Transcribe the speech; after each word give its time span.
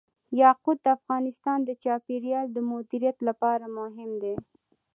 یاقوت 0.41 0.77
د 0.83 0.87
افغانستان 0.97 1.59
د 1.65 1.69
چاپیریال 1.83 2.47
د 2.51 2.57
مدیریت 2.71 3.17
لپاره 3.27 3.65
مهم 3.77 4.11
دي. 4.21 4.35